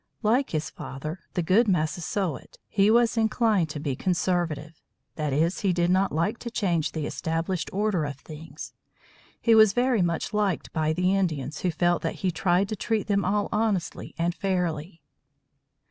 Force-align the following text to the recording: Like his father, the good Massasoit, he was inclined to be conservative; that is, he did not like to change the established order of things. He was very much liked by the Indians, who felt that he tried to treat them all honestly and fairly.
Like 0.23 0.49
his 0.49 0.71
father, 0.71 1.19
the 1.35 1.43
good 1.43 1.67
Massasoit, 1.67 2.57
he 2.67 2.89
was 2.89 3.17
inclined 3.17 3.69
to 3.69 3.79
be 3.79 3.95
conservative; 3.95 4.81
that 5.15 5.31
is, 5.31 5.59
he 5.59 5.73
did 5.73 5.91
not 5.91 6.11
like 6.11 6.39
to 6.39 6.49
change 6.49 6.93
the 6.93 7.05
established 7.05 7.69
order 7.71 8.03
of 8.05 8.15
things. 8.15 8.73
He 9.39 9.53
was 9.53 9.73
very 9.73 10.01
much 10.01 10.33
liked 10.33 10.73
by 10.73 10.91
the 10.91 11.15
Indians, 11.15 11.59
who 11.59 11.69
felt 11.69 12.01
that 12.01 12.15
he 12.25 12.31
tried 12.31 12.67
to 12.69 12.75
treat 12.75 13.05
them 13.05 13.23
all 13.23 13.47
honestly 13.51 14.15
and 14.17 14.33
fairly. 14.33 15.03